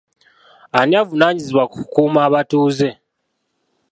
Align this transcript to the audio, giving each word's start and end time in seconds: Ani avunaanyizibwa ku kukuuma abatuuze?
Ani 0.77 0.93
avunaanyizibwa 1.01 1.63
ku 1.71 1.75
kukuuma 1.81 2.19
abatuuze? 2.27 2.87